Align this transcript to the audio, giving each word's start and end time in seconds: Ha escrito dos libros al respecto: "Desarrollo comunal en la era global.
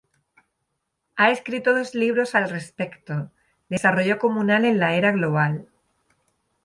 Ha 1.15 1.29
escrito 1.29 1.75
dos 1.75 1.93
libros 1.93 2.33
al 2.33 2.49
respecto: 2.49 3.29
"Desarrollo 3.69 4.17
comunal 4.17 4.65
en 4.65 4.79
la 4.79 4.95
era 4.95 5.11
global. 5.11 5.67